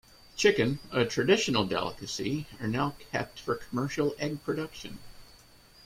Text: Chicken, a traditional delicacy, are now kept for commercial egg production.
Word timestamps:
Chicken, 0.35 0.79
a 0.91 1.05
traditional 1.05 1.63
delicacy, 1.63 2.47
are 2.59 2.67
now 2.67 2.95
kept 3.11 3.39
for 3.39 3.53
commercial 3.53 4.15
egg 4.17 4.43
production. 4.43 4.97